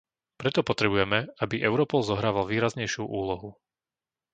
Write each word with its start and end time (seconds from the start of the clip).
Preto 0.41 0.61
potrebujeme, 0.69 1.19
aby 1.43 1.55
Europol 1.69 2.01
zohrával 2.09 2.45
výraznejšiu 2.53 3.03
úlohu. 3.19 3.49